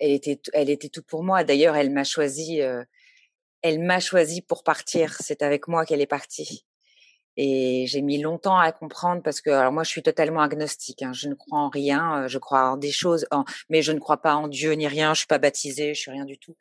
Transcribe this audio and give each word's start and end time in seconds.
elle 0.00 0.10
était, 0.12 0.40
elle 0.52 0.70
était 0.70 0.88
tout 0.88 1.02
pour 1.02 1.22
moi. 1.22 1.44
D'ailleurs, 1.44 1.76
elle 1.76 1.90
m'a 1.90 2.04
choisi, 2.04 2.60
elle 3.62 3.80
m'a 3.80 4.00
choisi 4.00 4.42
pour 4.42 4.64
partir. 4.64 5.16
C'est 5.20 5.42
avec 5.42 5.68
moi 5.68 5.84
qu'elle 5.84 6.00
est 6.00 6.06
partie. 6.06 6.64
Et 7.36 7.86
j'ai 7.86 8.02
mis 8.02 8.20
longtemps 8.20 8.58
à 8.58 8.72
comprendre 8.72 9.22
parce 9.22 9.40
que 9.40 9.50
alors 9.50 9.72
moi 9.72 9.84
je 9.84 9.88
suis 9.88 10.02
totalement 10.02 10.42
agnostique. 10.42 11.02
Hein, 11.02 11.12
je 11.14 11.28
ne 11.28 11.34
crois 11.34 11.60
en 11.60 11.68
rien. 11.68 12.26
Je 12.26 12.38
crois 12.38 12.72
en 12.72 12.76
des 12.76 12.90
choses, 12.90 13.26
mais 13.68 13.82
je 13.82 13.92
ne 13.92 13.98
crois 13.98 14.20
pas 14.20 14.34
en 14.34 14.48
Dieu 14.48 14.72
ni 14.72 14.86
rien. 14.88 15.14
Je 15.14 15.20
suis 15.20 15.26
pas 15.26 15.38
baptisée, 15.38 15.94
je 15.94 16.00
suis 16.00 16.10
rien 16.10 16.24
du 16.24 16.38
tout. 16.38 16.56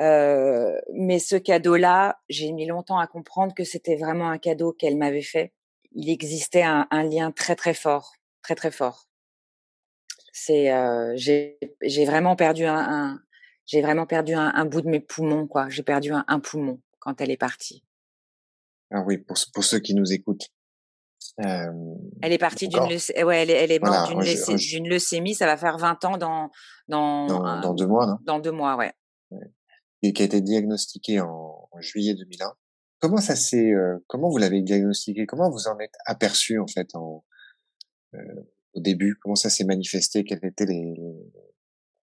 Euh, 0.00 0.76
mais 0.94 1.18
ce 1.18 1.36
cadeau-là, 1.36 2.18
j'ai 2.28 2.50
mis 2.52 2.66
longtemps 2.66 2.98
à 2.98 3.06
comprendre 3.06 3.54
que 3.54 3.64
c'était 3.64 3.96
vraiment 3.96 4.30
un 4.30 4.38
cadeau 4.38 4.72
qu'elle 4.72 4.96
m'avait 4.96 5.22
fait. 5.22 5.52
Il 5.92 6.08
existait 6.10 6.62
un, 6.62 6.86
un, 6.90 7.02
lien 7.02 7.30
très 7.30 7.54
très 7.56 7.74
fort, 7.74 8.14
très 8.42 8.54
très 8.54 8.70
fort. 8.70 9.09
C'est 10.32 10.72
euh, 10.72 11.14
j'ai 11.16 12.04
vraiment 12.04 12.36
perdu 12.36 12.64
un, 12.64 12.78
un 12.78 13.20
j'ai 13.66 13.82
vraiment 13.82 14.06
perdu 14.06 14.34
un, 14.34 14.52
un, 14.54 14.64
bout 14.64 14.80
de 14.80 14.88
mes 14.88 15.00
poumons 15.00 15.46
quoi. 15.46 15.68
J'ai 15.68 15.82
perdu 15.82 16.12
un, 16.12 16.24
un 16.26 16.40
poumon 16.40 16.80
quand 16.98 17.20
elle 17.20 17.30
est 17.30 17.36
partie. 17.36 17.84
Ah 18.90 19.02
oui, 19.06 19.18
pour, 19.18 19.36
pour 19.54 19.64
ceux 19.64 19.78
qui 19.78 19.94
nous 19.94 20.12
écoutent. 20.12 20.48
Euh, 21.44 21.72
elle 22.22 22.32
est 22.32 22.38
partie 22.38 22.68
d'une 22.68 22.88
leucémie, 22.88 23.22
ouais, 23.22 23.42
elle 23.42 23.50
est, 23.50 23.64
elle 23.64 23.72
est 23.72 23.78
morte 23.78 24.10
d'une 24.56 24.88
leucémie, 24.88 25.34
ça 25.34 25.46
va 25.46 25.56
faire 25.56 25.78
20 25.78 26.04
ans 26.04 26.16
dans 26.16 26.50
dans 26.88 27.26
dans, 27.26 27.60
dans 27.60 27.74
deux 27.74 27.86
mois, 27.86 28.06
non? 28.06 28.16
Dans 28.22 28.38
deux 28.40 28.50
mois, 28.50 28.76
ouais. 28.76 28.92
Et 30.02 30.12
qui 30.12 30.22
a 30.22 30.24
été 30.24 30.40
diagnostiquée 30.40 31.20
en, 31.20 31.68
en 31.70 31.80
juillet 31.80 32.14
2001. 32.14 32.52
Comment 33.00 33.18
ça 33.18 33.36
s'est, 33.36 33.72
euh, 33.72 33.98
comment 34.08 34.28
vous 34.28 34.38
l'avez 34.38 34.60
diagnostiqué 34.62 35.26
Comment 35.26 35.50
vous 35.50 35.68
en 35.68 35.78
êtes 35.78 35.94
aperçu 36.06 36.58
en 36.58 36.66
fait 36.66 36.94
en, 36.94 37.24
euh, 38.14 38.18
au 38.74 38.80
début 38.80 39.16
Comment 39.22 39.36
ça 39.36 39.50
s'est 39.50 39.64
manifesté? 39.64 40.24
Quels 40.24 40.44
étaient 40.44 40.66
les, 40.66 40.94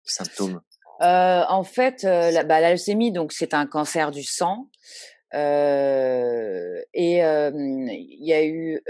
symptômes? 0.04 0.60
Euh, 1.02 1.42
En 1.48 1.64
fait, 1.64 2.04
euh, 2.04 2.30
la, 2.30 2.44
bah, 2.44 2.68
leucémie, 2.70 3.12
donc 3.12 3.32
c'est 3.32 3.54
un 3.54 3.66
cancer 3.66 4.10
du 4.10 4.22
sang. 4.22 4.68
Euh, 5.34 6.80
et 6.94 7.18
il 7.18 8.24
y 8.24 8.32
a 8.32 8.44
eu 8.44 8.80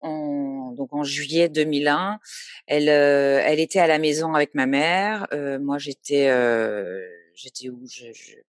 en, 0.00 0.72
donc 0.72 0.92
en 0.92 1.04
juillet 1.04 1.48
2001, 1.48 2.18
elle, 2.66 2.88
elle 2.88 3.60
était 3.60 3.78
à 3.78 3.86
la 3.86 3.98
maison 3.98 4.34
avec 4.34 4.54
ma 4.54 4.66
mère. 4.66 5.26
moi, 5.60 5.78
j'étais 5.78 6.28
j'étais 7.36 7.68
où 7.68 7.84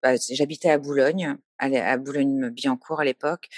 bah, 0.02 0.14
J'habitais 0.30 0.70
à 0.70 0.78
Boulogne, 0.78 1.36
à, 1.58 1.96
Boulogne-Billancourt 1.96 3.00
à 3.00 3.04
l'époque. 3.04 3.48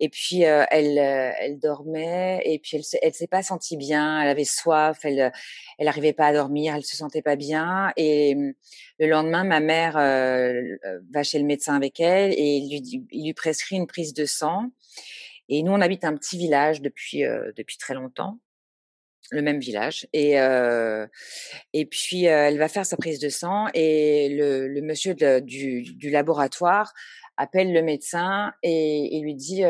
Et 0.00 0.08
puis 0.08 0.42
elle, 0.42 0.98
elle 0.98 1.58
dormait 1.58 2.42
et 2.44 2.58
puis 2.58 2.76
elle, 2.76 2.82
elle 3.02 3.14
s'est 3.14 3.26
pas 3.26 3.42
sentie 3.42 3.76
bien. 3.76 4.20
Elle 4.20 4.28
avait 4.28 4.44
soif, 4.44 5.00
elle, 5.04 5.32
elle 5.78 5.88
arrivait 5.88 6.12
pas 6.12 6.26
à 6.26 6.32
dormir, 6.32 6.74
elle 6.74 6.84
se 6.84 6.96
sentait 6.96 7.22
pas 7.22 7.36
bien. 7.36 7.92
Et 7.96 8.34
mmh, 8.34 8.54
le 9.00 9.06
lendemain, 9.06 9.44
ma 9.44 9.60
mère 9.60 9.94
va 9.94 11.22
chez 11.22 11.38
le 11.38 11.44
médecin 11.44 11.74
avec 11.74 12.00
elle 12.00 12.32
et 12.32 12.56
il 12.56 12.70
lui, 12.70 13.06
il 13.10 13.26
lui 13.26 13.34
prescrit 13.34 13.76
une 13.76 13.86
prise 13.86 14.14
de 14.14 14.26
sang. 14.26 14.70
Et 15.48 15.62
nous, 15.62 15.72
on 15.72 15.80
habite 15.80 16.04
un 16.04 16.16
petit 16.16 16.38
village 16.38 16.80
depuis 16.80 17.22
depuis 17.56 17.76
très 17.78 17.94
longtemps 17.94 18.38
le 19.30 19.42
même 19.42 19.58
village. 19.58 20.06
Et, 20.12 20.34
et 21.72 21.86
puis, 21.86 22.24
elle 22.24 22.58
va 22.58 22.68
faire 22.68 22.86
sa 22.86 22.96
prise 22.96 23.18
de 23.18 23.28
sang 23.28 23.66
et 23.74 24.28
le, 24.30 24.80
monsieur 24.80 25.14
du, 25.14 25.82
du, 25.82 26.10
laboratoire 26.10 26.92
appelle 27.36 27.72
le 27.72 27.82
médecin 27.82 28.52
et, 28.62 29.16
il 29.16 29.22
lui 29.22 29.34
dit... 29.34 29.62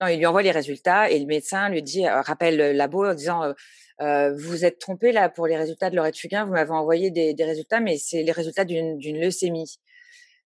Non, 0.00 0.06
il 0.06 0.18
lui 0.18 0.26
envoie 0.26 0.42
les 0.42 0.52
résultats 0.52 1.10
et 1.10 1.18
le 1.18 1.26
médecin 1.26 1.68
lui 1.68 1.82
dit, 1.82 2.06
rappelle 2.08 2.56
le 2.56 2.72
labo 2.72 3.06
en 3.06 3.14
disant... 3.14 3.52
Vous 4.00 4.64
êtes 4.64 4.78
trompé 4.78 5.10
là 5.12 5.28
pour 5.28 5.46
les 5.46 5.56
résultats 5.56 5.90
de 5.90 5.96
Laurette 5.96 6.16
Fugain, 6.16 6.44
vous 6.44 6.52
m'avez 6.52 6.70
envoyé 6.70 7.10
des, 7.10 7.34
des, 7.34 7.44
résultats, 7.44 7.80
mais 7.80 7.98
c'est 7.98 8.22
les 8.22 8.32
résultats 8.32 8.64
d'une 8.64 9.20
leucémie. 9.20 9.80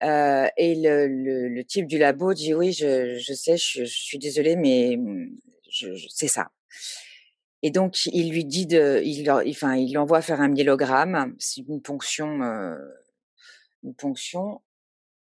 Et 0.03 0.75
le, 0.75 1.61
type 1.63 1.87
du 1.87 1.97
labo 1.97 2.33
dit 2.33 2.53
oui, 2.53 2.71
je, 2.71 3.17
je 3.17 3.33
sais, 3.33 3.57
je, 3.57 3.83
suis 3.85 4.19
désolée, 4.19 4.55
mais 4.55 4.97
je, 5.71 5.89
c'est 6.09 6.27
ça. 6.27 6.49
Et 7.63 7.69
donc, 7.69 8.05
il 8.07 8.31
lui 8.31 8.45
dit 8.45 8.65
de, 8.65 9.01
il, 9.05 9.29
enfin, 9.29 9.75
il 9.75 9.93
l'envoie 9.93 10.21
faire 10.21 10.41
un 10.41 10.47
myélogramme, 10.47 11.35
c'est 11.37 11.61
une 11.61 11.81
ponction, 11.81 12.41
euh, 12.41 12.75
une 13.83 13.93
ponction. 13.93 14.61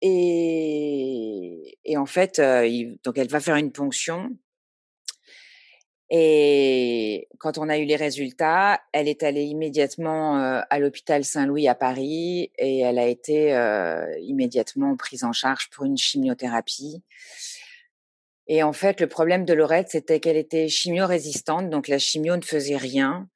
Et, 0.01 1.77
en 1.97 2.05
fait, 2.05 2.39
euh, 2.39 2.95
donc 3.03 3.17
elle 3.17 3.27
va 3.27 3.39
faire 3.39 3.55
une 3.55 3.71
ponction. 3.71 4.29
Et 6.11 7.27
quand 7.39 7.57
on 7.57 7.69
a 7.69 7.77
eu 7.77 7.85
les 7.85 7.95
résultats, 7.95 8.81
elle 8.93 9.07
est 9.07 9.21
allée 9.23 9.43
immédiatement 9.43 10.39
euh, 10.39 10.61
à 10.69 10.79
l'hôpital 10.79 11.23
Saint-Louis 11.23 11.67
à 11.67 11.75
Paris 11.75 12.51
et 12.57 12.79
elle 12.79 12.97
a 12.97 13.07
été 13.07 13.51
immédiatement 14.21 14.95
prise 14.95 15.23
en 15.23 15.33
charge 15.33 15.69
pour 15.69 15.85
une 15.85 15.97
chimiothérapie. 15.97 17.03
Et 18.51 18.63
en 18.63 18.73
fait, 18.73 18.99
le 18.99 19.07
problème 19.07 19.45
de 19.45 19.53
Laurette, 19.53 19.89
c'était 19.89 20.19
qu'elle 20.19 20.35
était 20.35 20.67
chimio-résistante, 20.67 21.69
donc 21.69 21.87
la 21.87 21.99
chimio 21.99 22.35
ne 22.35 22.41
faisait 22.41 22.77
rien. 22.77 23.29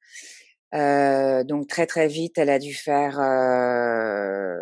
Euh, 0.74 1.44
donc 1.44 1.68
très 1.68 1.86
très 1.86 2.08
vite, 2.08 2.36
elle 2.36 2.50
a 2.50 2.58
dû 2.58 2.74
faire, 2.74 3.20
euh, 3.20 4.58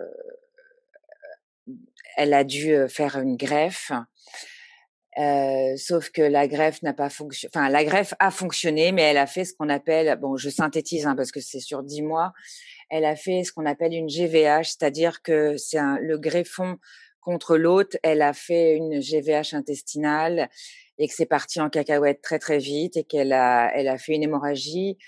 elle 2.18 2.34
a 2.34 2.44
dû 2.44 2.74
euh, 2.74 2.86
faire 2.86 3.18
une 3.18 3.38
greffe. 3.38 3.92
Sauf 5.78 6.10
que 6.10 6.20
la 6.20 6.46
greffe 6.48 6.82
n'a 6.82 6.92
pas 6.92 7.08
fonctionné. 7.08 7.50
Enfin, 7.54 7.70
la 7.70 7.84
greffe 7.84 8.12
a 8.18 8.30
fonctionné, 8.30 8.92
mais 8.92 9.02
elle 9.02 9.18
a 9.18 9.26
fait 9.26 9.46
ce 9.46 9.54
qu'on 9.54 9.70
appelle, 9.70 10.18
bon, 10.18 10.36
je 10.36 10.50
synthétise 10.50 11.06
hein, 11.06 11.16
parce 11.16 11.32
que 11.32 11.40
c'est 11.40 11.60
sur 11.60 11.82
dix 11.82 12.02
mois. 12.02 12.32
Elle 12.90 13.06
a 13.06 13.16
fait 13.16 13.42
ce 13.42 13.52
qu'on 13.52 13.64
appelle 13.64 13.94
une 13.94 14.10
GVH, 14.10 14.64
c'est-à-dire 14.64 15.22
que 15.22 15.56
c'est 15.56 15.80
le 16.00 16.18
greffon 16.18 16.76
contre 17.22 17.56
l'autre, 17.56 17.96
elle 18.02 18.20
a 18.20 18.32
fait 18.32 18.76
une 18.76 19.00
GVH 19.00 19.54
intestinale 19.54 20.50
et 20.98 21.08
que 21.08 21.14
c'est 21.14 21.26
parti 21.26 21.60
en 21.60 21.70
cacahuète 21.70 22.20
très 22.20 22.38
très 22.38 22.58
vite 22.58 22.96
et 22.96 23.04
qu'elle 23.04 23.32
a, 23.32 23.72
elle 23.74 23.88
a 23.88 23.96
fait 23.96 24.14
une 24.14 24.24
hémorragie. 24.24 24.98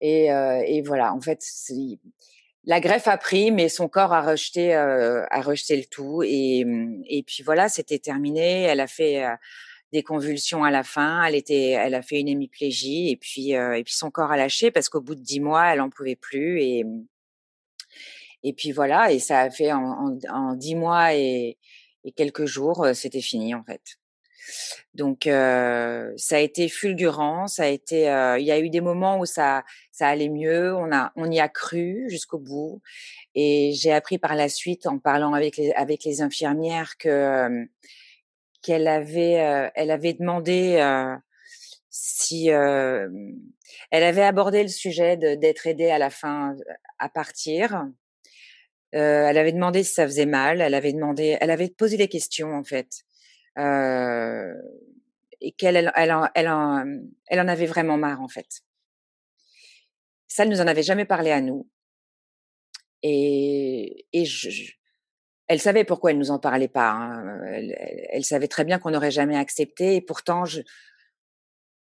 Et, 0.00 0.32
euh, 0.32 0.62
et 0.66 0.82
voilà, 0.82 1.14
en 1.14 1.20
fait, 1.20 1.42
la 2.64 2.80
greffe 2.80 3.08
a 3.08 3.16
pris, 3.16 3.50
mais 3.50 3.68
son 3.68 3.88
corps 3.88 4.12
a 4.12 4.22
rejeté, 4.22 4.74
euh, 4.74 5.24
a 5.30 5.40
rejeté 5.40 5.76
le 5.76 5.84
tout. 5.84 6.22
Et, 6.24 6.64
et 7.08 7.22
puis 7.22 7.42
voilà, 7.42 7.68
c'était 7.68 7.98
terminé. 7.98 8.62
Elle 8.62 8.80
a 8.80 8.86
fait 8.86 9.24
euh, 9.24 9.34
des 9.92 10.02
convulsions 10.02 10.64
à 10.64 10.70
la 10.70 10.82
fin. 10.82 11.24
Elle 11.24 11.34
était, 11.34 11.70
elle 11.70 11.94
a 11.94 12.02
fait 12.02 12.20
une 12.20 12.28
hémiplégie 12.28 13.10
et 13.10 13.16
puis 13.16 13.56
euh, 13.56 13.74
et 13.74 13.84
puis 13.84 13.94
son 13.94 14.10
corps 14.10 14.30
a 14.30 14.36
lâché 14.36 14.70
parce 14.70 14.88
qu'au 14.88 15.00
bout 15.00 15.14
de 15.14 15.22
dix 15.22 15.40
mois, 15.40 15.72
elle 15.72 15.80
en 15.80 15.90
pouvait 15.90 16.16
plus 16.16 16.60
et 16.62 16.84
et 18.42 18.52
puis 18.52 18.72
voilà, 18.72 19.12
et 19.12 19.18
ça 19.18 19.40
a 19.40 19.50
fait 19.50 19.72
en, 19.72 20.18
en, 20.28 20.54
dix 20.54 20.74
mois 20.74 21.14
et, 21.14 21.58
et 22.04 22.12
quelques 22.12 22.46
jours, 22.46 22.86
c'était 22.94 23.20
fini 23.20 23.54
en 23.54 23.62
fait. 23.64 23.82
Donc 24.94 25.26
euh, 25.26 26.12
ça 26.16 26.36
a 26.36 26.38
été 26.40 26.68
fulgurant, 26.68 27.46
ça 27.46 27.64
a 27.64 27.66
été. 27.66 28.10
Euh, 28.10 28.38
il 28.38 28.46
y 28.46 28.52
a 28.52 28.58
eu 28.58 28.70
des 28.70 28.80
moments 28.80 29.18
où 29.18 29.26
ça 29.26 29.64
ça 29.92 30.08
allait 30.08 30.28
mieux, 30.28 30.74
on 30.74 30.92
a 30.92 31.12
on 31.16 31.30
y 31.30 31.40
a 31.40 31.48
cru 31.48 32.06
jusqu'au 32.08 32.38
bout, 32.38 32.82
et 33.34 33.72
j'ai 33.74 33.92
appris 33.92 34.18
par 34.18 34.34
la 34.34 34.48
suite 34.48 34.86
en 34.86 34.98
parlant 34.98 35.34
avec 35.34 35.56
les 35.56 35.72
avec 35.72 36.04
les 36.04 36.22
infirmières 36.22 36.96
que 36.98 37.66
qu'elle 38.62 38.88
avait 38.88 39.70
elle 39.74 39.90
avait 39.90 40.14
demandé 40.14 40.80
si 41.88 42.48
elle 42.48 43.10
avait 43.92 44.22
abordé 44.22 44.62
le 44.62 44.68
sujet 44.68 45.16
d'être 45.16 45.66
aidée 45.66 45.90
à 45.90 45.98
la 45.98 46.10
fin 46.10 46.56
à 46.98 47.08
partir 47.08 47.86
euh, 48.94 49.26
elle 49.28 49.38
avait 49.38 49.52
demandé 49.52 49.82
si 49.82 49.94
ça 49.94 50.06
faisait 50.06 50.26
mal. 50.26 50.60
Elle 50.60 50.74
avait 50.74 50.92
demandé, 50.92 51.36
elle 51.40 51.50
avait 51.50 51.68
posé 51.68 51.96
des 51.96 52.08
questions 52.08 52.54
en 52.54 52.64
fait, 52.64 53.02
euh, 53.58 54.52
et 55.40 55.52
qu'elle, 55.52 55.76
elle, 55.76 55.92
elle, 55.96 56.12
en, 56.12 56.28
elle, 56.34 56.48
en, 56.48 56.84
elle 57.28 57.40
en 57.40 57.48
avait 57.48 57.66
vraiment 57.66 57.96
marre 57.96 58.20
en 58.20 58.28
fait. 58.28 58.62
Ça, 60.28 60.44
elle 60.44 60.50
nous 60.50 60.60
en 60.60 60.66
avait 60.66 60.82
jamais 60.82 61.04
parlé 61.04 61.30
à 61.30 61.40
nous. 61.40 61.68
Et, 63.02 64.06
et 64.12 64.24
je, 64.24 64.72
elle 65.50 65.60
savait 65.60 65.82
pourquoi 65.82 66.12
elle 66.12 66.18
nous 66.18 66.30
en 66.30 66.38
parlait 66.38 66.68
pas. 66.68 66.90
Hein. 66.90 67.40
Elle, 68.10 68.24
savait 68.24 68.46
très 68.46 68.64
bien 68.64 68.78
qu'on 68.78 68.92
n'aurait 68.92 69.10
jamais 69.10 69.36
accepté. 69.36 69.96
Et 69.96 70.00
pourtant, 70.00 70.44
je, 70.44 70.60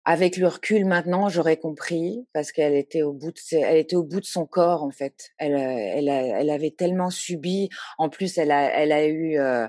avec 0.06 0.38
le 0.38 0.48
recul 0.48 0.86
maintenant, 0.86 1.30
j'aurais 1.30 1.58
compris 1.58 2.28
parce 2.32 2.52
qu'elle 2.52 2.76
était 2.76 3.02
au 3.02 3.12
bout 3.12 3.32
de 3.32 3.40
elle 3.52 3.78
était 3.78 3.96
au 3.96 4.04
bout 4.04 4.20
de 4.20 4.26
son 4.26 4.46
corps 4.46 4.84
en 4.84 4.92
fait. 4.92 5.32
Elle 5.40 5.56
euh, 5.56 5.58
elle 5.58 6.10
elle 6.10 6.50
avait 6.52 6.70
tellement 6.72 7.10
subi. 7.10 7.70
En 7.98 8.10
plus, 8.10 8.38
elle 8.38 8.52
a 8.52 8.70
elle 8.72 8.92
a 8.92 9.08
eu 9.08 9.40
euh, 9.40 9.68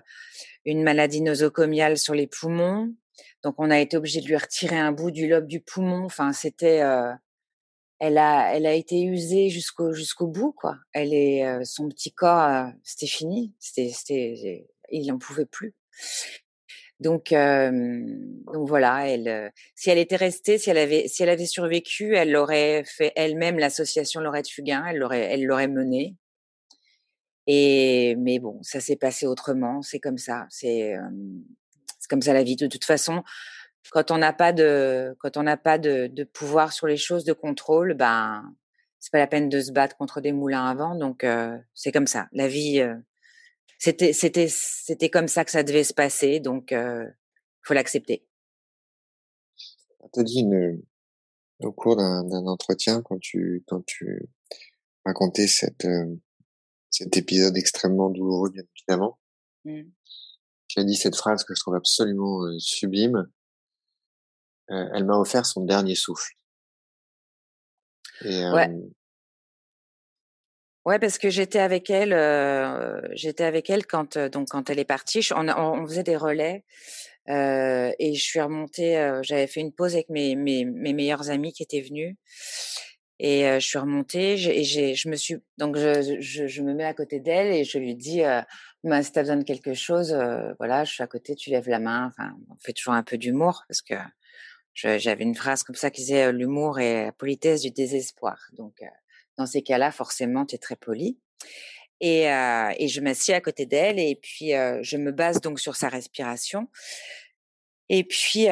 une 0.66 0.82
maladie 0.82 1.22
nosocomiale 1.22 1.96
sur 1.96 2.14
les 2.14 2.26
poumons. 2.26 2.94
Donc 3.42 3.54
on 3.58 3.70
a 3.70 3.80
été 3.80 3.96
obligé 3.96 4.20
de 4.20 4.26
lui 4.26 4.36
retirer 4.36 4.76
un 4.78 4.92
bout 4.92 5.10
du 5.10 5.26
lobe 5.26 5.46
du 5.46 5.60
poumon. 5.60 6.04
Enfin, 6.04 6.32
c'était 6.34 6.82
euh, 6.82 7.12
elle 7.98 8.18
a 8.18 8.54
elle 8.54 8.66
a 8.66 8.74
été 8.74 9.02
usée 9.02 9.48
jusqu'au 9.48 9.94
jusqu'au 9.94 10.26
bout 10.26 10.52
quoi. 10.52 10.76
Elle 10.92 11.14
est 11.14 11.64
son 11.64 11.88
petit 11.88 12.12
corps 12.12 12.66
c'était 12.84 13.06
fini. 13.06 13.54
C'était 13.58 13.88
c'était 13.88 14.66
il 14.90 15.10
en 15.12 15.18
pouvait 15.18 15.46
plus. 15.46 15.74
Donc, 17.00 17.32
donc 17.32 18.68
voilà, 18.68 19.08
elle, 19.08 19.52
si 19.74 19.90
elle 19.90 19.98
était 19.98 20.16
restée, 20.16 20.56
si 20.56 20.70
elle 20.70 20.78
avait, 20.78 21.08
si 21.08 21.22
elle 21.22 21.28
avait 21.28 21.46
survécu, 21.46 22.16
elle 22.16 22.34
aurait 22.36 22.84
fait 22.84 23.12
elle-même 23.16 23.58
l'association 23.58 24.20
Lorette 24.20 24.48
Fugain, 24.48 24.84
elle 24.88 24.98
l'aurait, 24.98 25.20
elle 25.30 25.44
l'aurait 25.44 25.68
menée. 25.68 26.16
Et 27.46 28.16
mais 28.18 28.38
bon, 28.38 28.58
ça 28.62 28.80
s'est 28.80 28.96
passé 28.96 29.26
autrement, 29.26 29.82
c'est 29.82 30.00
comme 30.00 30.18
ça, 30.18 30.46
c'est 30.50 30.94
c'est 32.00 32.08
comme 32.08 32.22
ça 32.22 32.32
la 32.32 32.42
vie. 32.42 32.56
De 32.56 32.66
toute 32.66 32.84
façon, 32.84 33.22
quand 33.90 34.10
on 34.10 34.18
n'a 34.18 34.32
pas 34.32 34.52
de 34.52 35.14
quand 35.20 35.36
on 35.36 35.42
n'a 35.42 35.56
pas 35.56 35.78
de, 35.78 36.08
de, 36.08 36.24
pouvoir 36.24 36.72
sur 36.72 36.86
les 36.86 36.96
choses, 36.96 37.24
de 37.24 37.32
contrôle, 37.34 37.94
ben 37.94 38.42
c'est 38.98 39.12
pas 39.12 39.18
la 39.18 39.26
peine 39.26 39.48
de 39.48 39.60
se 39.60 39.70
battre 39.70 39.96
contre 39.96 40.20
des 40.20 40.32
moulins 40.32 40.66
à 40.66 40.74
vent. 40.74 40.96
Donc 40.96 41.26
c'est 41.74 41.92
comme 41.92 42.06
ça, 42.06 42.28
la 42.32 42.48
vie. 42.48 42.82
C'était 43.78 44.12
c'était 44.12 44.48
c'était 44.48 45.10
comme 45.10 45.28
ça 45.28 45.44
que 45.44 45.50
ça 45.50 45.62
devait 45.62 45.84
se 45.84 45.94
passer, 45.94 46.40
donc 46.40 46.72
euh, 46.72 47.04
faut 47.62 47.74
l'accepter. 47.74 48.26
Tu 50.12 50.20
as 50.20 50.22
dit 50.22 50.40
une, 50.40 50.82
au 51.60 51.72
cours 51.72 51.96
d'un 51.96 52.46
entretien 52.46 53.02
quand 53.02 53.18
tu 53.18 53.64
quand 53.66 53.84
tu 53.84 54.28
racontais 55.04 55.46
cette 55.46 55.86
cet 56.90 57.16
épisode 57.16 57.56
extrêmement 57.56 58.10
douloureux, 58.10 58.50
bien 58.50 58.62
évidemment. 58.76 59.18
Mmh. 59.64 59.82
Tu 60.68 60.80
as 60.80 60.84
dit 60.84 60.96
cette 60.96 61.16
phrase 61.16 61.44
que 61.44 61.54
je 61.54 61.60
trouve 61.60 61.74
absolument 61.74 62.40
sublime. 62.58 63.30
Euh, 64.70 64.88
elle 64.94 65.04
m'a 65.04 65.16
offert 65.16 65.46
son 65.46 65.64
dernier 65.64 65.94
souffle. 65.94 66.32
Et, 68.22 68.44
ouais. 68.48 68.70
Ouais, 70.86 71.00
parce 71.00 71.18
que 71.18 71.30
j'étais 71.30 71.58
avec 71.58 71.90
elle, 71.90 72.12
euh, 72.12 73.00
j'étais 73.12 73.42
avec 73.42 73.70
elle 73.70 73.86
quand 73.86 74.16
donc 74.16 74.50
quand 74.50 74.70
elle 74.70 74.78
est 74.78 74.84
partie. 74.84 75.28
On, 75.34 75.48
on 75.48 75.84
faisait 75.84 76.04
des 76.04 76.16
relais 76.16 76.64
euh, 77.28 77.90
et 77.98 78.14
je 78.14 78.22
suis 78.22 78.40
remontée. 78.40 79.18
J'avais 79.22 79.48
fait 79.48 79.58
une 79.60 79.72
pause 79.72 79.94
avec 79.94 80.10
mes, 80.10 80.36
mes, 80.36 80.64
mes 80.64 80.92
meilleurs 80.92 81.28
amis 81.28 81.52
qui 81.52 81.64
étaient 81.64 81.80
venus 81.80 82.16
et 83.18 83.42
je 83.54 83.66
suis 83.66 83.78
remontée 83.78 84.34
et 84.34 84.62
j'ai, 84.62 84.94
je 84.94 85.08
me 85.08 85.16
suis 85.16 85.36
donc 85.58 85.76
je, 85.76 86.18
je, 86.20 86.46
je, 86.46 86.62
me 86.62 86.72
mets 86.72 86.84
à 86.84 86.94
côté 86.94 87.18
d'elle 87.18 87.52
et 87.52 87.64
je 87.64 87.78
lui 87.78 87.96
dis 87.96 88.22
euh, 88.22 88.40
bah, 88.84 89.02
si 89.02 89.10
t'as 89.10 89.22
besoin 89.22 89.38
de 89.38 89.44
quelque 89.44 89.74
chose, 89.74 90.16
voilà, 90.58 90.84
je 90.84 90.92
suis 90.92 91.02
à 91.02 91.08
côté, 91.08 91.34
tu 91.34 91.50
lèves 91.50 91.68
la 91.68 91.80
main. 91.80 92.06
Enfin, 92.06 92.32
on 92.48 92.54
fait 92.64 92.72
toujours 92.72 92.94
un 92.94 93.02
peu 93.02 93.18
d'humour 93.18 93.64
parce 93.66 93.82
que 93.82 93.94
j'avais 94.74 95.24
une 95.24 95.34
phrase 95.34 95.64
comme 95.64 95.74
ça 95.74 95.90
qui 95.90 96.02
disait 96.02 96.30
l'humour 96.30 96.78
est 96.78 97.06
la 97.06 97.12
politesse 97.12 97.62
du 97.62 97.72
désespoir. 97.72 98.38
Donc 98.56 98.80
dans 99.38 99.46
ces 99.46 99.62
cas-là, 99.62 99.92
forcément, 99.92 100.46
tu 100.46 100.54
es 100.54 100.58
très 100.58 100.76
poli. 100.76 101.18
Et, 102.00 102.24
je 102.24 103.00
m'assieds 103.00 103.34
à 103.34 103.40
côté 103.40 103.66
d'elle 103.66 103.98
et 103.98 104.16
puis 104.16 104.50
je 104.50 104.96
me 104.96 105.12
base 105.12 105.40
donc 105.40 105.60
sur 105.60 105.76
sa 105.76 105.88
respiration. 105.88 106.68
Et 107.88 108.04
puis, 108.04 108.46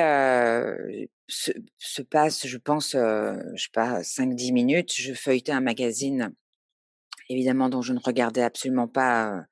se, 1.29 1.53
se, 1.79 2.03
passe, 2.03 2.47
je 2.47 2.59
pense, 2.59 2.93
je 2.93 3.63
sais 3.63 3.69
pas, 3.73 4.01
5-10 4.01 4.53
minutes, 4.53 4.95
je 4.95 5.13
feuilletais 5.13 5.53
un 5.53 5.61
magazine, 5.61 6.33
évidemment, 7.29 7.69
dont 7.69 7.83
je 7.83 7.93
ne 7.93 8.01
regardais 8.01 8.43
absolument 8.43 8.89
pas 8.89 9.45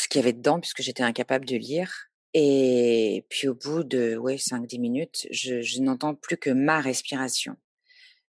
ce 0.00 0.08
qu'il 0.08 0.20
y 0.20 0.24
avait 0.24 0.32
dedans, 0.32 0.60
puisque 0.60 0.82
j'étais 0.82 1.02
incapable 1.02 1.44
de 1.44 1.56
lire. 1.56 2.10
Et 2.34 3.26
puis, 3.28 3.48
au 3.48 3.54
bout 3.54 3.84
de 3.84 4.16
ouais, 4.16 4.36
5-10 4.36 4.80
minutes, 4.80 5.26
je 5.30 5.80
n'entends 5.80 6.14
plus 6.14 6.36
que 6.36 6.50
ma 6.50 6.80
respiration. 6.80 7.56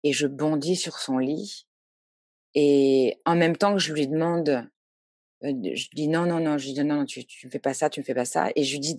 Et 0.02 0.12
je 0.12 0.26
bondis 0.26 0.76
sur 0.76 0.98
son 0.98 1.18
lit. 1.18 1.65
Et 2.56 3.20
en 3.24 3.36
même 3.36 3.56
temps 3.56 3.74
que 3.74 3.80
je 3.80 3.92
lui 3.92 4.08
demande 4.08 4.68
je 5.42 5.88
dis 5.92 6.08
non, 6.08 6.26
non, 6.26 6.40
non, 6.40 6.58
je 6.58 6.66
dis 6.66 6.74
non, 6.82 6.96
non, 6.96 7.04
tu, 7.04 7.24
me 7.44 7.50
fais 7.50 7.58
pas 7.58 7.74
ça, 7.74 7.90
tu 7.90 8.00
me 8.00 8.04
fais 8.04 8.14
pas 8.14 8.24
ça. 8.24 8.50
Et 8.56 8.64
je 8.64 8.72
lui 8.72 8.80
dis, 8.80 8.96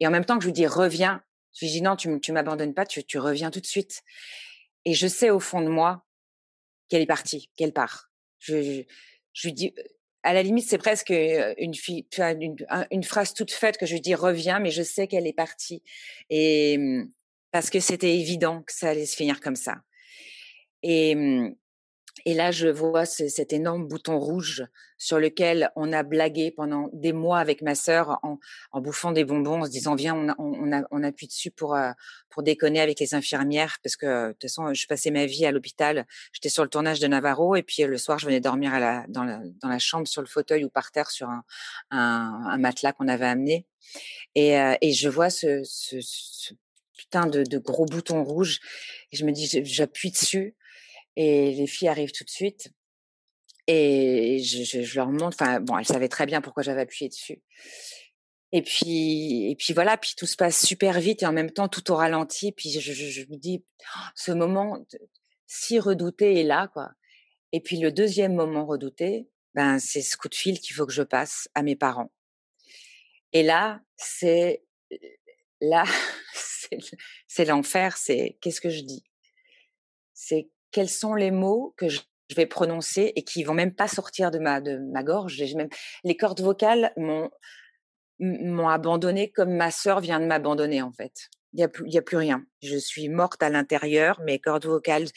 et 0.00 0.06
en 0.06 0.10
même 0.10 0.24
temps 0.24 0.38
que 0.38 0.42
je 0.42 0.48
lui 0.48 0.52
dis 0.52 0.66
reviens, 0.66 1.22
je 1.54 1.66
lui 1.66 1.72
dis 1.72 1.82
non, 1.82 1.96
tu, 1.96 2.20
tu 2.20 2.32
m'abandonnes 2.32 2.74
pas, 2.74 2.86
tu, 2.86 3.04
tu 3.04 3.18
reviens 3.18 3.50
tout 3.50 3.60
de 3.60 3.66
suite. 3.66 4.02
Et 4.84 4.94
je 4.94 5.06
sais 5.06 5.30
au 5.30 5.40
fond 5.40 5.60
de 5.60 5.68
moi 5.68 6.04
qu'elle 6.88 7.02
est 7.02 7.06
partie, 7.06 7.50
qu'elle 7.56 7.72
part. 7.72 8.10
Je, 8.38 8.82
je, 9.32 9.46
lui 9.46 9.52
dis, 9.52 9.74
à 10.22 10.32
la 10.32 10.42
limite, 10.42 10.66
c'est 10.68 10.78
presque 10.78 11.10
une, 11.10 11.74
une, 12.18 12.56
une 12.90 13.04
phrase 13.04 13.34
toute 13.34 13.50
faite 13.50 13.76
que 13.76 13.86
je 13.86 13.92
lui 13.92 14.00
dis 14.00 14.14
reviens, 14.14 14.58
mais 14.58 14.70
je 14.70 14.82
sais 14.82 15.06
qu'elle 15.06 15.26
est 15.26 15.32
partie. 15.32 15.82
Et 16.30 16.78
mmh, 16.78 17.12
parce 17.50 17.70
que 17.70 17.80
c'était 17.80 18.16
évident 18.16 18.62
que 18.62 18.72
ça 18.72 18.90
allait 18.90 19.06
se 19.06 19.16
finir 19.16 19.40
comme 19.40 19.56
ça. 19.56 19.82
Et, 20.82 21.14
mmh, 21.14 21.54
et 22.24 22.34
là, 22.34 22.50
je 22.50 22.68
vois 22.68 23.06
cet 23.06 23.52
énorme 23.52 23.86
bouton 23.86 24.18
rouge 24.18 24.66
sur 24.96 25.18
lequel 25.18 25.70
on 25.76 25.92
a 25.92 26.02
blagué 26.02 26.50
pendant 26.50 26.90
des 26.92 27.12
mois 27.12 27.38
avec 27.38 27.62
ma 27.62 27.74
sœur 27.74 28.18
en, 28.22 28.38
bouffant 28.80 29.12
des 29.12 29.24
bonbons, 29.24 29.62
en 29.62 29.64
se 29.64 29.70
disant 29.70 29.94
viens, 29.94 30.34
on, 30.38 31.02
appuie 31.02 31.28
dessus 31.28 31.50
pour 31.50 31.74
euh, 31.74 31.90
pour 32.30 32.42
déconner 32.42 32.80
avec 32.80 33.00
les 33.00 33.14
infirmières 33.14 33.78
parce 33.82 33.96
que 33.96 34.28
de 34.28 34.32
toute 34.32 34.42
façon, 34.42 34.74
je 34.74 34.86
passais 34.86 35.10
ma 35.10 35.26
vie 35.26 35.46
à 35.46 35.52
l'hôpital. 35.52 36.06
J'étais 36.32 36.48
sur 36.48 36.62
le 36.62 36.68
tournage 36.68 37.00
de 37.00 37.06
Navarro 37.06 37.56
et 37.56 37.62
puis 37.62 37.82
le 37.82 37.98
soir, 37.98 38.18
je 38.18 38.26
venais 38.26 38.40
dormir 38.40 38.74
à 38.74 38.80
la, 38.80 39.04
dans, 39.08 39.24
la, 39.24 39.40
dans 39.62 39.68
la 39.68 39.78
chambre 39.78 40.06
sur 40.06 40.22
le 40.22 40.28
fauteuil 40.28 40.64
ou 40.64 40.70
par 40.70 40.90
terre 40.90 41.10
sur 41.10 41.28
un, 41.28 41.44
un, 41.90 42.42
un 42.50 42.58
matelas 42.58 42.92
qu'on 42.92 43.08
avait 43.08 43.26
amené. 43.26 43.66
Et, 44.34 44.58
euh, 44.58 44.74
et 44.80 44.92
je 44.92 45.08
vois 45.08 45.30
ce, 45.30 45.62
ce, 45.64 45.98
ce 46.00 46.54
putain 46.96 47.26
de, 47.26 47.44
de, 47.44 47.58
gros 47.58 47.86
bouton 47.86 48.22
rouge 48.24 48.60
et 49.12 49.16
je 49.16 49.24
me 49.24 49.32
dis 49.32 49.48
j'appuie 49.64 50.10
dessus 50.10 50.56
et 51.18 51.50
les 51.52 51.66
filles 51.66 51.88
arrivent 51.88 52.12
tout 52.12 52.22
de 52.22 52.30
suite. 52.30 52.70
Et 53.66 54.38
je, 54.38 54.94
leur 54.94 55.08
montre, 55.08 55.36
enfin 55.40 55.60
bon, 55.60 55.76
elles 55.76 55.84
savaient 55.84 56.08
très 56.08 56.26
bien 56.26 56.40
pourquoi 56.40 56.62
j'avais 56.62 56.82
appuyé 56.82 57.08
dessus. 57.08 57.42
Et 58.52 58.62
puis, 58.62 59.50
et 59.50 59.56
puis 59.56 59.74
voilà, 59.74 59.98
puis 59.98 60.12
tout 60.16 60.26
se 60.26 60.36
passe 60.36 60.64
super 60.64 61.00
vite 61.00 61.24
et 61.24 61.26
en 61.26 61.32
même 61.32 61.50
temps 61.50 61.68
tout 61.68 61.90
au 61.90 61.96
ralenti. 61.96 62.52
Puis 62.52 62.70
je 62.70 63.22
me 63.30 63.36
dis, 63.36 63.64
«Oh, 63.96 64.08
ce 64.14 64.30
moment 64.30 64.86
si 65.48 65.80
redouté 65.80 66.38
est 66.38 66.44
là, 66.44 66.68
quoi. 66.72 66.92
Et 67.52 67.60
puis 67.60 67.78
le 67.78 67.90
deuxième 67.90 68.34
moment 68.34 68.64
redouté, 68.64 69.28
ben 69.54 69.80
c'est 69.80 70.02
ce 70.02 70.16
coup 70.16 70.28
de 70.28 70.36
fil 70.36 70.60
qu'il 70.60 70.76
faut 70.76 70.86
que 70.86 70.92
je 70.92 71.02
passe 71.02 71.48
à 71.54 71.62
mes 71.62 71.74
parents. 71.74 72.12
Et 73.32 73.42
là, 73.42 73.80
c'est 73.96 74.62
là, 75.60 75.84
c'est 77.26 77.44
l'enfer. 77.44 77.96
C'est 77.96 78.38
qu'est-ce 78.40 78.60
que 78.60 78.70
je 78.70 78.82
dis? 78.82 79.02
C'est 80.14 80.48
quels 80.70 80.88
sont 80.88 81.14
les 81.14 81.30
mots 81.30 81.74
que 81.76 81.88
je, 81.88 82.00
vais 82.36 82.44
prononcer 82.44 83.14
et 83.16 83.24
qui 83.24 83.42
vont 83.42 83.54
même 83.54 83.74
pas 83.74 83.88
sortir 83.88 84.30
de 84.30 84.38
ma 84.38 84.60
de 84.60 84.76
ma 84.92 85.02
gorge. 85.02 85.42
Même 85.54 85.70
les 86.04 86.14
cordes 86.14 86.42
vocales 86.42 86.92
m'ont 86.98 87.30
m'ont 88.20 88.68
abandonné 88.68 89.30
comme 89.30 89.54
ma 89.54 89.70
sœur 89.70 90.00
vient 90.00 90.20
de 90.20 90.26
m'abandonner 90.26 90.82
en 90.82 90.92
fait. 90.92 91.30
Il 91.54 91.60
y 91.60 91.62
a 91.62 91.68
plus 91.68 91.86
il 91.86 91.94
y 91.94 91.96
a 91.96 92.02
plus 92.02 92.18
rien. 92.18 92.44
Je 92.62 92.76
suis 92.76 93.08
morte 93.08 93.42
à 93.42 93.48
l'intérieur. 93.48 94.20
Mes 94.26 94.38
cordes 94.38 94.66
vocales 94.66 95.08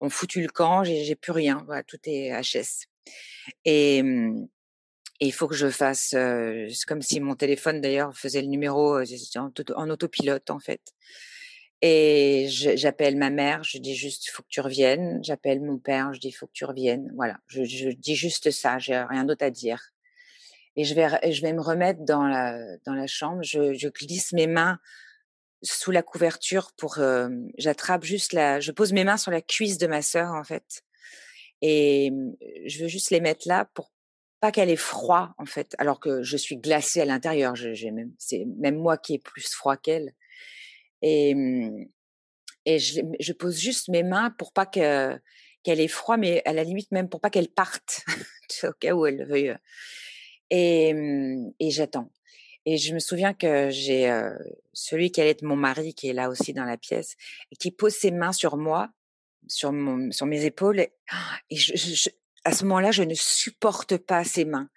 ont 0.00 0.08
foutu 0.08 0.40
le 0.40 0.48
camp. 0.48 0.84
J'ai 0.84 1.16
plus 1.16 1.32
rien. 1.32 1.62
Voilà, 1.66 1.82
tout 1.82 1.98
est 2.06 2.30
HS. 2.30 2.86
Et 3.66 4.02
il 5.20 5.32
faut 5.32 5.48
que 5.48 5.54
je 5.54 5.68
fasse, 5.68 6.14
euh, 6.14 6.68
c'est 6.70 6.86
comme 6.86 7.02
si 7.02 7.20
mon 7.20 7.34
téléphone 7.34 7.80
d'ailleurs 7.80 8.16
faisait 8.16 8.40
le 8.40 8.48
numéro 8.48 8.98
euh, 8.98 9.04
en, 9.36 9.90
autopilote 9.90 10.50
en 10.50 10.60
fait. 10.60 10.80
Et 11.80 12.46
j'appelle 12.48 13.16
ma 13.16 13.30
mère, 13.30 13.62
je 13.62 13.78
dis 13.78 13.94
juste 13.94 14.30
faut 14.30 14.42
que 14.42 14.48
tu 14.48 14.60
reviennes. 14.60 15.20
J'appelle 15.22 15.60
mon 15.60 15.78
père, 15.78 16.12
je 16.12 16.18
dis 16.18 16.32
faut 16.32 16.46
que 16.46 16.52
tu 16.52 16.64
reviennes. 16.64 17.12
Voilà, 17.14 17.38
je, 17.46 17.90
dis 17.92 18.16
juste 18.16 18.50
ça, 18.50 18.78
j'ai 18.78 18.98
rien 18.98 19.24
d'autre 19.24 19.44
à 19.44 19.50
dire. 19.50 19.92
Et 20.74 20.84
je 20.84 20.94
vais, 20.94 21.08
je 21.32 21.40
vais 21.40 21.52
me 21.52 21.60
remettre 21.60 22.04
dans 22.04 22.26
la, 22.26 22.58
dans 22.84 22.94
la 22.94 23.06
chambre. 23.06 23.42
Je, 23.42 23.88
glisse 23.88 24.32
mes 24.32 24.48
mains 24.48 24.78
sous 25.62 25.92
la 25.92 26.02
couverture 26.02 26.72
pour, 26.76 26.98
j'attrape 27.58 28.04
juste 28.04 28.32
la, 28.32 28.58
je 28.58 28.72
pose 28.72 28.92
mes 28.92 29.04
mains 29.04 29.16
sur 29.16 29.30
la 29.30 29.40
cuisse 29.40 29.78
de 29.78 29.86
ma 29.86 30.02
sœur 30.02 30.32
en 30.32 30.44
fait. 30.44 30.82
Et 31.62 32.12
je 32.66 32.82
veux 32.82 32.88
juste 32.88 33.10
les 33.10 33.20
mettre 33.20 33.46
là 33.46 33.68
pour 33.74 33.92
pas 34.40 34.52
qu'elle 34.52 34.70
ait 34.70 34.76
froid 34.76 35.34
en 35.38 35.46
fait, 35.46 35.74
alors 35.78 36.00
que 36.00 36.22
je 36.22 36.36
suis 36.36 36.56
glacée 36.56 37.00
à 37.00 37.04
l'intérieur. 37.04 37.54
C'est 38.18 38.46
même 38.58 38.76
moi 38.76 38.96
qui 38.96 39.14
ai 39.14 39.18
plus 39.18 39.48
froid 39.52 39.76
qu'elle. 39.76 40.12
Et, 41.02 41.34
je, 42.66 43.32
pose 43.32 43.58
juste 43.58 43.88
mes 43.88 44.02
mains 44.02 44.30
pour 44.30 44.52
pas 44.52 44.66
que 44.66 45.18
qu'elle 45.64 45.80
ait 45.80 45.88
froid, 45.88 46.16
mais 46.16 46.42
à 46.44 46.52
la 46.52 46.64
limite 46.64 46.92
même 46.92 47.08
pour 47.08 47.20
pas 47.20 47.30
qu'elle 47.30 47.48
parte, 47.48 48.04
au 48.62 48.72
cas 48.72 48.92
où 48.92 49.06
elle 49.06 49.26
veuille. 49.26 49.56
Et, 50.50 50.94
j'attends. 51.60 52.10
Et 52.64 52.76
je 52.76 52.94
me 52.94 52.98
souviens 52.98 53.34
que 53.34 53.70
j'ai 53.70 54.10
celui 54.72 55.10
qui 55.10 55.20
allait 55.20 55.30
être 55.30 55.42
mon 55.42 55.56
mari, 55.56 55.94
qui 55.94 56.08
est 56.08 56.12
là 56.12 56.28
aussi 56.28 56.52
dans 56.52 56.64
la 56.64 56.76
pièce, 56.76 57.16
et 57.50 57.56
qui 57.56 57.70
pose 57.70 57.94
ses 57.94 58.10
mains 58.10 58.32
sur 58.32 58.56
moi, 58.56 58.90
sur, 59.46 59.72
mes 59.72 60.44
épaules. 60.44 60.80
Et, 60.80 61.56
je, 61.56 62.10
à 62.44 62.52
ce 62.52 62.64
moment-là, 62.64 62.90
je 62.90 63.02
ne 63.02 63.14
supporte 63.14 63.96
pas 63.96 64.24
ses 64.24 64.44
mains 64.44 64.70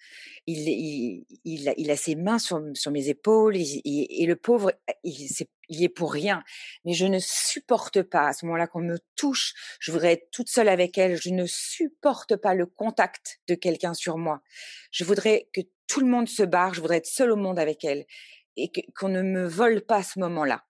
il, 0.48 0.68
il, 0.68 1.26
il, 1.46 1.70
a, 1.70 1.74
il, 1.78 1.92
a, 1.92 1.96
ses 1.96 2.16
mains 2.16 2.40
sur, 2.40 2.62
sur 2.74 2.92
mes 2.92 3.10
épaules 3.10 3.56
et, 3.58 4.26
le 4.26 4.36
pauvre, 4.36 4.74
il, 5.04 5.24
est, 5.24 5.50
il 5.70 5.84
est 5.84 5.90
pour 5.90 6.12
rien. 6.12 6.44
Mais 6.86 6.94
je 6.94 7.06
ne 7.06 7.20
supporte 7.20 8.02
pas 8.02 8.28
à 8.28 8.34
ce 8.34 8.46
moment-là 8.46 8.68
qu'on 8.68 8.82
me 8.82 8.98
touche. 9.16 9.54
Je 9.80 9.92
voudrais 9.92 10.14
être 10.14 10.32
toute 10.32 10.50
seule 10.50 10.70
avec 10.70 10.98
elle. 10.98 11.20
Je 11.22 11.30
ne 11.30 11.46
supporte 11.46 12.36
pas 12.36 12.56
le 12.56 12.66
contact 12.66 13.40
de 13.48 13.56
quelqu'un 13.56 13.94
sur 13.94 14.18
moi. 14.18 14.42
Je 14.92 15.04
voudrais 15.04 15.48
que 15.54 15.62
tout 15.88 16.00
le 16.00 16.08
monde 16.08 16.28
se 16.28 16.44
barre. 16.44 16.74
Je 16.74 16.82
voudrais 16.82 16.98
être 16.98 17.08
seule 17.08 17.32
au 17.32 17.38
monde 17.38 17.60
avec 17.60 17.84
elle. 17.86 18.06
et 18.58 18.72
qu'on 18.96 19.10
ne 19.10 19.22
me 19.22 19.46
vole 19.46 19.82
pas 19.82 20.04
ce 20.04 20.20
moment-là. 20.20 20.66